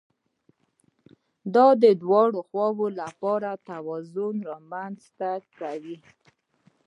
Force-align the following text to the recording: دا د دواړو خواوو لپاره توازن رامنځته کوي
دا 1.55 1.67
د 1.83 1.85
دواړو 2.03 2.39
خواوو 2.47 2.87
لپاره 3.01 3.49
توازن 3.69 4.35
رامنځته 4.51 5.31
کوي 5.59 5.97